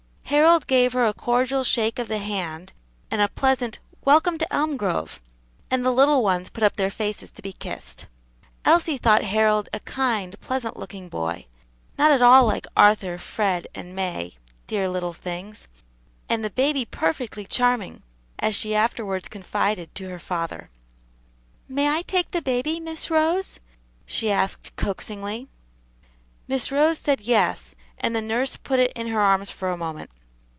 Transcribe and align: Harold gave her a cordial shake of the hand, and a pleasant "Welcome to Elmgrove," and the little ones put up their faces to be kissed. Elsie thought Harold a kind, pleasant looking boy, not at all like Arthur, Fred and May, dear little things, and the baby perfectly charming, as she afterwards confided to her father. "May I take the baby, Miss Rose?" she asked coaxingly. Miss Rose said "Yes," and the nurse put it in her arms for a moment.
Harold 0.31 0.65
gave 0.65 0.93
her 0.93 1.05
a 1.05 1.13
cordial 1.13 1.61
shake 1.61 1.99
of 1.99 2.07
the 2.07 2.17
hand, 2.19 2.71
and 3.11 3.21
a 3.21 3.27
pleasant 3.27 3.79
"Welcome 4.05 4.37
to 4.37 4.47
Elmgrove," 4.49 5.19
and 5.69 5.85
the 5.85 5.91
little 5.91 6.23
ones 6.23 6.49
put 6.49 6.63
up 6.63 6.77
their 6.77 6.89
faces 6.89 7.31
to 7.31 7.41
be 7.41 7.51
kissed. 7.51 8.05
Elsie 8.63 8.97
thought 8.97 9.25
Harold 9.25 9.67
a 9.73 9.81
kind, 9.81 10.39
pleasant 10.39 10.77
looking 10.77 11.09
boy, 11.09 11.45
not 11.97 12.11
at 12.11 12.21
all 12.21 12.45
like 12.45 12.65
Arthur, 12.77 13.17
Fred 13.17 13.67
and 13.75 13.93
May, 13.93 14.37
dear 14.67 14.87
little 14.87 15.11
things, 15.11 15.67
and 16.29 16.45
the 16.45 16.49
baby 16.49 16.85
perfectly 16.85 17.43
charming, 17.43 18.01
as 18.39 18.55
she 18.55 18.73
afterwards 18.73 19.27
confided 19.27 19.93
to 19.95 20.07
her 20.07 20.17
father. 20.17 20.69
"May 21.67 21.89
I 21.89 22.03
take 22.03 22.31
the 22.31 22.41
baby, 22.41 22.79
Miss 22.79 23.11
Rose?" 23.11 23.59
she 24.05 24.31
asked 24.31 24.73
coaxingly. 24.77 25.49
Miss 26.47 26.71
Rose 26.71 26.99
said 26.99 27.19
"Yes," 27.19 27.75
and 27.99 28.15
the 28.15 28.21
nurse 28.21 28.55
put 28.55 28.79
it 28.79 28.93
in 28.95 29.07
her 29.07 29.19
arms 29.19 29.49
for 29.49 29.69
a 29.69 29.75
moment. 29.77 30.09